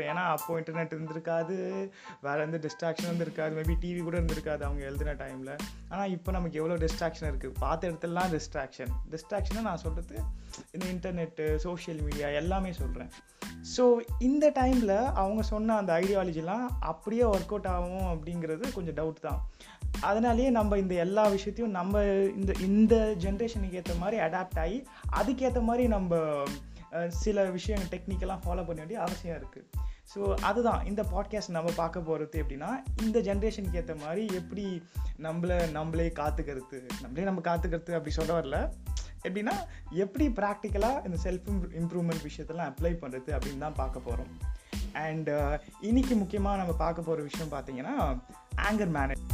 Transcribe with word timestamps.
ஏன்னா 0.00 0.24
அப்போது 0.26 0.60
இன்டர்நெட் 0.60 0.94
இருந்திருக்காது. 0.96 1.88
வேறு 2.20 2.42
எந்த 2.42 2.58
டிஸ்ட்ராக்ஷன் 2.58 3.08
இருந்திருக்காது 3.10 3.56
மேபி 3.56 3.76
டிவி 3.80 4.00
கூட 4.02 4.18
இருந்திருக்காது 4.18 4.60
அவங்க 4.60 4.90
எழுதுன 4.90 5.14
டைமில் 5.14 5.56
ஆனால் 5.88 6.10
இப்போ 6.10 6.32
நமக்கு 6.32 6.58
எவ்வளோ 6.58 6.74
டிஸ்ட்ராக்ஷன் 6.74 7.28
இருக்குது 7.30 7.58
பார்த்த 7.58 7.88
இடத்துலலாம் 7.88 8.30
டிஸ்ட்ராக்ஷன் 8.30 8.92
டிஸ்ட்ராக்ஷனை 9.10 9.62
நான் 9.62 9.76
சொல்கிறது 9.76 10.16
இந்த 10.72 10.86
இன்டர்நெட்டு 10.86 11.54
சோஷியல் 11.56 12.00
மீடியா 12.00 12.28
எல்லாமே 12.28 12.72
சொல்கிறேன் 12.72 13.10
ஸோ 13.76 14.00
இந்த 14.18 14.50
டைமில் 14.50 15.10
அவங்க 15.12 15.42
சொன்ன 15.42 15.76
அந்த 15.76 16.00
ஐடியாலஜிலாம் 16.00 16.68
அப்படியே 16.80 17.22
ஒர்க் 17.22 17.48
அவுட் 17.48 17.66
ஆகும் 17.66 18.08
அப்படிங்கிறது 18.12 18.72
கொஞ்சம் 18.72 18.94
டவுட் 18.94 19.20
தான். 19.20 19.40
அதனாலேயே 20.00 20.50
நம்ம 20.50 20.78
இந்த 20.78 20.94
எல்லா 20.94 21.26
விஷயத்தையும் 21.26 21.70
நம்ம 21.70 22.04
இந்த 22.36 22.52
இந்த 22.60 23.14
ஜென்ரேஷனுக்கு 23.20 23.72
ஏற்ற 23.72 23.94
மாதிரி 23.94 24.22
அடாப்ட் 24.22 24.58
ஆகி 24.58 24.86
அதுக்கேற்ற 25.20 25.62
மாதிரி 25.62 25.88
நம்ம 25.88 26.18
சில 27.08 27.44
விஷயங்கள் 27.50 27.88
டெக்னிக்கெல்லாம் 27.88 28.42
ஃபாலோ 28.46 28.66
பண்ண 28.66 28.74
வேண்டிய 28.74 29.00
அவசியம் 29.00 29.38
இருக்குது 29.40 29.66
ஸோ 30.14 30.34
அதுதான். 30.40 30.86
இந்த 30.86 31.02
பாட்காஸ்ட் 31.02 31.48
நம்ம 31.48 31.70
பார்க்க 31.76 32.00
போகிறது 32.00 32.42
எப்படின்னா 32.42 32.70
இந்த 33.02 33.20
ஜென்ரேஷனுக்கு 33.20 33.74
ஏற்ற 33.74 33.94
மாதிரி 33.94 34.26
எப்படி 34.34 34.82
நம்மளை 35.22 35.70
நம்மளே 35.70 36.08
காத்துக்கிறது 36.08 36.80
நம்மளே 37.02 37.22
நம்ம 37.22 37.40
காத்துக்கிறது 37.40 37.94
அப்படி 37.94 38.10
சொல்ல 38.10 38.40
வரல. 38.40 38.58
எப்படின்னா 39.24 39.54
எப்படி 39.90 40.28
ப்ராக்டிக்கலாக 40.28 41.04
இந்த 41.06 41.18
செல்ஃப் 41.24 41.48
இம்ப்ரூவ்மெண்ட் 41.74 42.26
விஷயத்தெல்லாம் 42.28 42.70
அப்ளை 42.72 42.92
பண்ணுறது 43.02 43.30
அப்படின்னு 43.38 43.58
தான் 43.58 43.72
பார்க்க 43.72 44.00
போகிறோம் 44.00 44.32
அண்ட் 44.92 45.30
இன்னைக்கு 45.80 46.14
முக்கியமாக 46.14 46.56
நம்ம 46.56 46.72
பார்க்க 46.72 47.02
போகிற 47.02 47.22
விஷயம் 47.22 47.52
பார்த்திங்கன்னா 47.52 47.94
ஆங்கர் 48.70 48.92
மேனேஜ் 48.92 49.31